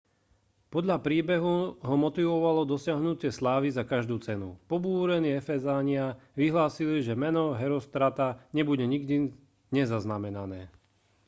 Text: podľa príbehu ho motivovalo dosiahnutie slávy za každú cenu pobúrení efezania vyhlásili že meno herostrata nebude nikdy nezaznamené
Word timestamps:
podľa 0.73 0.97
príbehu 1.07 1.57
ho 1.87 1.95
motivovalo 2.05 2.61
dosiahnutie 2.73 3.29
slávy 3.39 3.69
za 3.73 3.83
každú 3.91 4.15
cenu 4.27 4.47
pobúrení 4.71 5.29
efezania 5.41 6.05
vyhlásili 6.41 6.97
že 7.07 7.13
meno 7.23 7.43
herostrata 7.61 8.27
nebude 8.57 8.85
nikdy 8.93 9.15
nezaznamené 9.77 10.61